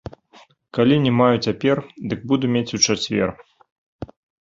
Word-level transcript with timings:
Калі 0.77 0.95
не 1.03 1.11
маю 1.19 1.35
цяпер, 1.49 1.83
дык 2.09 2.19
буду 2.35 2.53
мець 2.57 2.67
у 2.81 2.83
чацвер. 2.85 3.29